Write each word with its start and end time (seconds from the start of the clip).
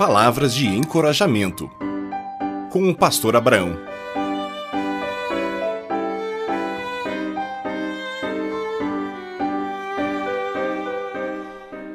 Palavras 0.00 0.54
de 0.54 0.66
encorajamento. 0.66 1.70
Com 2.72 2.88
o 2.88 2.94
pastor 2.94 3.36
Abraão. 3.36 3.76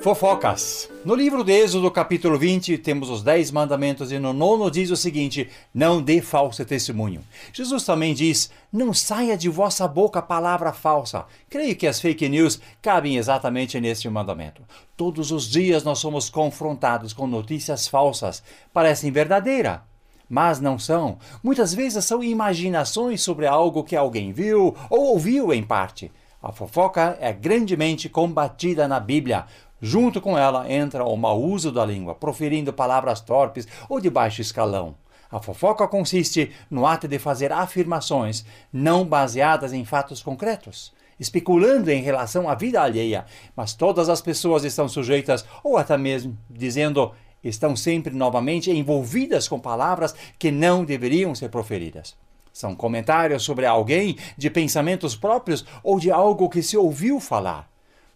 Fofocas. 0.00 0.89
No 1.02 1.14
livro 1.14 1.42
de 1.42 1.50
Êxodo, 1.50 1.90
capítulo 1.90 2.38
20, 2.38 2.76
temos 2.76 3.08
os 3.08 3.22
dez 3.22 3.50
mandamentos 3.50 4.12
e 4.12 4.18
no 4.18 4.34
nono 4.34 4.70
diz 4.70 4.90
o 4.90 4.96
seguinte: 4.96 5.48
Não 5.72 6.02
dê 6.02 6.20
falso 6.20 6.62
testemunho. 6.62 7.22
Jesus 7.54 7.84
também 7.84 8.12
diz: 8.12 8.50
Não 8.70 8.92
saia 8.92 9.34
de 9.34 9.48
vossa 9.48 9.88
boca 9.88 10.20
palavra 10.20 10.74
falsa. 10.74 11.24
Creio 11.48 11.74
que 11.74 11.86
as 11.86 11.98
fake 11.98 12.28
news 12.28 12.60
cabem 12.82 13.16
exatamente 13.16 13.80
neste 13.80 14.10
mandamento. 14.10 14.60
Todos 14.94 15.32
os 15.32 15.48
dias 15.48 15.82
nós 15.82 15.98
somos 15.98 16.28
confrontados 16.28 17.14
com 17.14 17.26
notícias 17.26 17.88
falsas. 17.88 18.42
Parecem 18.70 19.10
verdadeiras, 19.10 19.80
mas 20.28 20.60
não 20.60 20.78
são. 20.78 21.16
Muitas 21.42 21.72
vezes 21.72 22.04
são 22.04 22.22
imaginações 22.22 23.22
sobre 23.22 23.46
algo 23.46 23.84
que 23.84 23.96
alguém 23.96 24.32
viu 24.32 24.76
ou 24.90 25.04
ouviu 25.12 25.50
em 25.50 25.62
parte. 25.62 26.12
A 26.42 26.52
fofoca 26.52 27.18
é 27.20 27.34
grandemente 27.34 28.08
combatida 28.08 28.88
na 28.88 28.98
Bíblia. 28.98 29.44
Junto 29.80 30.20
com 30.20 30.36
ela 30.36 30.70
entra 30.70 31.04
o 31.04 31.16
mau 31.16 31.40
uso 31.40 31.72
da 31.72 31.84
língua, 31.86 32.14
proferindo 32.14 32.72
palavras 32.72 33.20
torpes 33.20 33.66
ou 33.88 33.98
de 33.98 34.10
baixo 34.10 34.42
escalão. 34.42 34.94
A 35.30 35.40
fofoca 35.40 35.86
consiste 35.88 36.50
no 36.70 36.86
ato 36.86 37.08
de 37.08 37.18
fazer 37.18 37.52
afirmações 37.52 38.44
não 38.72 39.06
baseadas 39.06 39.72
em 39.72 39.84
fatos 39.84 40.22
concretos, 40.22 40.92
especulando 41.18 41.90
em 41.90 42.02
relação 42.02 42.48
à 42.48 42.54
vida 42.54 42.82
alheia, 42.82 43.24
mas 43.54 43.72
todas 43.72 44.08
as 44.08 44.20
pessoas 44.20 44.64
estão 44.64 44.88
sujeitas, 44.88 45.44
ou 45.62 45.78
até 45.78 45.96
mesmo 45.96 46.36
dizendo, 46.50 47.12
estão 47.44 47.76
sempre 47.76 48.14
novamente 48.14 48.70
envolvidas 48.70 49.46
com 49.46 49.58
palavras 49.58 50.14
que 50.38 50.50
não 50.50 50.84
deveriam 50.84 51.34
ser 51.34 51.48
proferidas. 51.48 52.16
São 52.52 52.74
comentários 52.74 53.44
sobre 53.44 53.64
alguém, 53.64 54.18
de 54.36 54.50
pensamentos 54.50 55.14
próprios 55.14 55.64
ou 55.84 56.00
de 56.00 56.10
algo 56.10 56.48
que 56.50 56.62
se 56.62 56.76
ouviu 56.76 57.20
falar. 57.20 57.69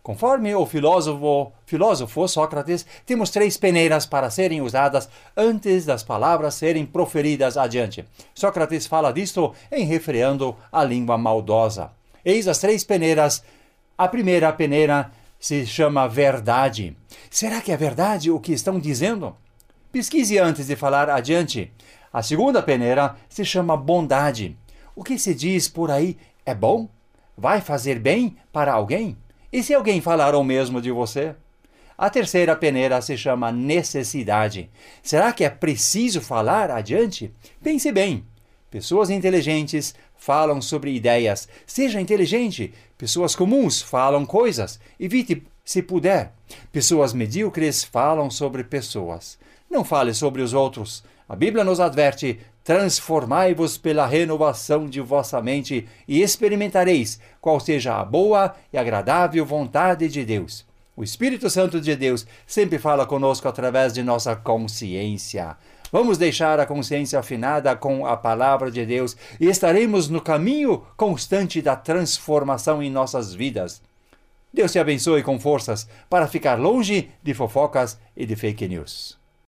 Conforme 0.05 0.55
o 0.55 0.67
filósofo, 0.67 1.51
filósofo 1.65 2.29
Sócrates, 2.29 2.85
temos 3.07 3.31
três 3.31 3.57
peneiras 3.57 4.05
para 4.05 4.29
serem 4.29 4.61
usadas 4.61 5.09
antes 5.35 5.87
das 5.87 6.03
palavras 6.03 6.57
serem 6.57 6.85
proferidas 6.85 7.57
adiante. 7.57 8.05
Sócrates 8.35 8.87
fala 8.87 9.11
disto 9.11 9.55
em 9.73 9.87
refreando 9.87 10.55
a 10.71 10.85
língua 10.85 11.17
maldosa. 11.17 11.91
Eis 12.23 12.47
as 12.47 12.59
três 12.59 12.85
peneiras. 12.85 13.43
A 13.97 14.07
primeira 14.07 14.53
peneira 14.53 15.11
se 15.41 15.65
chama 15.67 16.07
verdade. 16.07 16.95
Será 17.31 17.63
que 17.63 17.73
é 17.73 17.77
verdade 17.77 18.31
o 18.31 18.39
que 18.39 18.53
estão 18.53 18.79
dizendo? 18.79 19.35
Pesquise 19.91 20.37
antes 20.37 20.67
de 20.67 20.77
falar 20.77 21.09
adiante. 21.09 21.73
A 22.13 22.23
segunda 22.23 22.63
peneira 22.63 23.17
se 23.27 23.43
chama 23.43 23.75
bondade. 23.75 24.55
O 24.95 25.03
que 25.03 25.19
se 25.19 25.35
diz 25.35 25.67
por 25.67 25.91
aí 25.91 26.19
é 26.45 26.55
bom? 26.55 26.91
Vai 27.35 27.63
fazer 27.63 27.99
bem 27.99 28.37
para 28.53 28.71
alguém? 28.71 29.17
E 29.55 29.63
se 29.63 29.73
alguém 29.73 30.01
falar 30.01 30.35
o 30.35 30.43
mesmo 30.43 30.83
de 30.83 30.91
você? 30.91 31.33
A 31.97 32.11
terceira 32.11 32.57
peneira 32.57 33.01
se 33.01 33.17
chama 33.17 33.53
necessidade. 33.53 34.69
Será 35.01 35.33
que 35.33 35.45
é 35.45 35.49
preciso 35.49 36.21
falar 36.21 36.73
adiante? 36.73 37.33
Pense 37.63 37.93
bem. 37.93 38.25
Pessoas 38.69 39.11
inteligentes 39.11 39.95
falam 40.17 40.61
sobre 40.61 40.93
ideias. 40.93 41.49
Seja 41.65 42.01
inteligente. 42.01 42.75
Pessoas 42.99 43.37
comuns 43.37 43.81
falam 43.81 44.27
coisas. 44.27 44.81
Evite 44.99 45.47
se 45.65 45.81
puder. 45.81 46.33
Pessoas 46.73 47.13
medíocres 47.13 47.85
falam 47.85 48.29
sobre 48.31 48.65
pessoas. 48.65 49.39
Não 49.71 49.85
fale 49.85 50.13
sobre 50.13 50.43
os 50.43 50.53
outros. 50.53 51.05
A 51.29 51.37
Bíblia 51.37 51.63
nos 51.63 51.79
adverte: 51.79 52.41
transformai-vos 52.65 53.77
pela 53.77 54.07
renovação 54.07 54.89
de 54.89 55.01
vossa 55.01 55.41
mente 55.43 55.87
e 56.09 56.23
experimentareis 56.23 57.21
qual 57.41 57.61
seja 57.61 58.01
a 58.01 58.05
boa 58.05 58.55
e 58.73 58.79
agradável 58.79 59.45
vontade 59.45 60.09
de 60.09 60.25
Deus. 60.25 60.67
O 60.97 61.05
Espírito 61.05 61.51
Santo 61.51 61.81
de 61.81 61.95
Deus 61.95 62.27
sempre 62.47 62.79
fala 62.79 63.05
conosco 63.05 63.47
através 63.47 63.93
de 63.93 64.03
nossa 64.03 64.35
consciência. 64.35 65.57
Vamos 65.93 66.17
deixar 66.17 66.59
a 66.59 66.67
consciência 66.67 67.19
afinada 67.19 67.77
com 67.77 68.07
a 68.07 68.17
palavra 68.17 68.71
de 68.71 68.85
Deus 68.87 69.17
e 69.39 69.47
estaremos 69.47 70.09
no 70.09 70.21
caminho 70.21 70.83
constante 70.97 71.61
da 71.61 71.77
transformação 71.77 72.83
em 72.83 72.91
nossas 72.91 73.35
vidas. 73.35 73.83
Deus 74.53 74.73
te 74.73 74.79
abençoe 74.79 75.23
com 75.23 75.39
forças 75.39 75.89
para 76.09 76.29
ficar 76.29 76.59
longe 76.59 77.11
de 77.23 77.35
fofocas 77.35 77.99
e 78.17 78.25
de 78.25 78.37
fake 78.37 78.69
news. 78.69 79.24